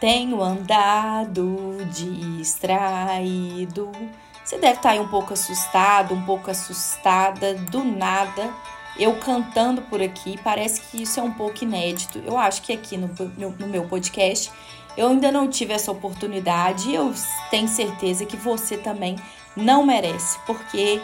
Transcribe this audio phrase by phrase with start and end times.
[0.00, 3.92] Tenho andado distraído.
[4.42, 8.50] Você deve estar aí um pouco assustado, um pouco assustada, do nada.
[8.98, 12.20] Eu cantando por aqui, parece que isso é um pouco inédito.
[12.24, 14.50] Eu acho que aqui no, no meu podcast
[14.96, 17.12] eu ainda não tive essa oportunidade e eu
[17.50, 19.16] tenho certeza que você também
[19.54, 21.00] não merece, porque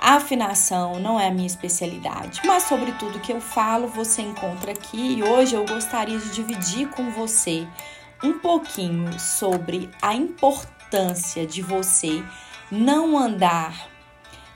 [0.00, 4.72] a afinação não é a minha especialidade, mas sobre tudo que eu falo você encontra
[4.72, 7.66] aqui e hoje eu gostaria de dividir com você
[8.24, 12.24] um pouquinho sobre a importância de você
[12.70, 13.88] não andar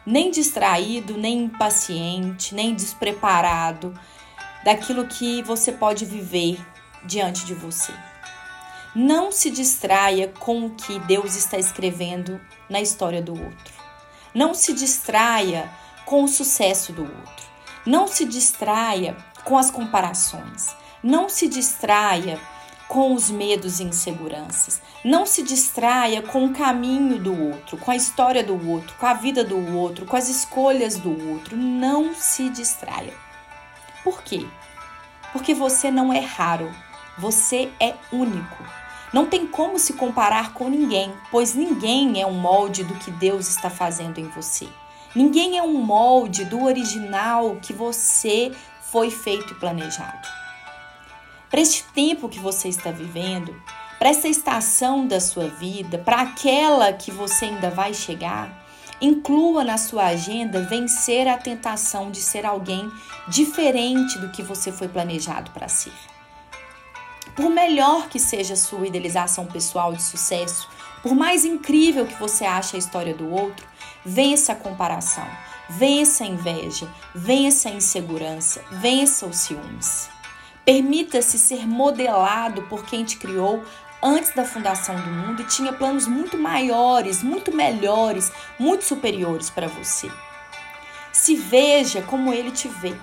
[0.06, 3.92] nem distraído, nem impaciente, nem despreparado
[4.64, 6.58] daquilo que você pode viver
[7.04, 7.92] diante de você.
[8.94, 13.74] Não se distraia com o que Deus está escrevendo na história do outro.
[14.34, 15.70] Não se distraia
[16.06, 17.46] com o sucesso do outro.
[17.84, 20.74] Não se distraia com as comparações.
[21.02, 22.40] Não se distraia
[22.88, 24.80] com os medos e inseguranças.
[25.04, 29.12] Não se distraia com o caminho do outro, com a história do outro, com a
[29.12, 31.56] vida do outro, com as escolhas do outro.
[31.56, 33.12] Não se distraia.
[34.02, 34.46] Por quê?
[35.32, 36.74] Porque você não é raro,
[37.18, 38.64] você é único.
[39.12, 43.48] Não tem como se comparar com ninguém, pois ninguém é um molde do que Deus
[43.48, 44.66] está fazendo em você.
[45.14, 50.28] Ninguém é um molde do original que você foi feito e planejado.
[51.50, 53.54] Para este tempo que você está vivendo,
[53.98, 58.66] para essa estação da sua vida, para aquela que você ainda vai chegar,
[59.00, 62.90] inclua na sua agenda vencer a tentação de ser alguém
[63.28, 65.92] diferente do que você foi planejado para ser.
[67.34, 70.68] Por melhor que seja a sua idealização pessoal de sucesso,
[71.02, 73.66] por mais incrível que você ache a história do outro,
[74.04, 75.26] vença a comparação,
[75.68, 80.17] vença a inveja, vença a insegurança, vença os ciúmes.
[80.68, 83.64] Permita-se ser modelado por quem te criou
[84.02, 89.66] antes da fundação do mundo e tinha planos muito maiores, muito melhores, muito superiores para
[89.66, 90.10] você.
[91.10, 92.94] Se veja como ele te vê.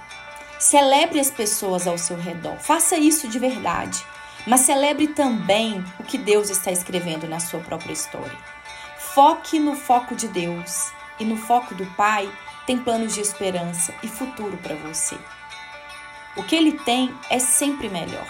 [0.60, 2.56] Celebre as pessoas ao seu redor.
[2.60, 4.06] Faça isso de verdade.
[4.46, 8.38] Mas celebre também o que Deus está escrevendo na sua própria história.
[9.16, 12.32] Foque no foco de Deus e no foco do Pai
[12.68, 15.18] tem planos de esperança e futuro para você.
[16.36, 18.28] O que ele tem é sempre melhor.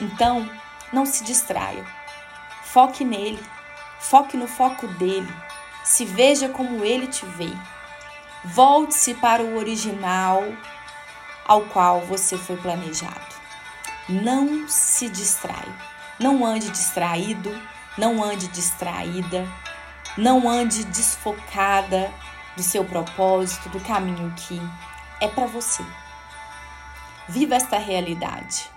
[0.00, 0.48] Então,
[0.92, 1.84] não se distraia.
[2.64, 3.42] Foque nele.
[3.98, 5.32] Foque no foco dele.
[5.84, 7.52] Se veja como ele te vê.
[8.44, 10.42] Volte-se para o original
[11.46, 13.34] ao qual você foi planejado.
[14.08, 15.66] Não se distrai.
[16.18, 17.54] Não ande distraído,
[17.98, 19.46] não ande distraída,
[20.16, 22.10] não ande desfocada
[22.56, 24.58] do seu propósito, do caminho que
[25.20, 25.84] é para você.
[27.28, 28.75] Viva esta realidade.